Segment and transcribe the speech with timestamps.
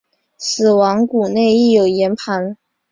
[0.35, 2.57] 死亡谷内亦有盐磐。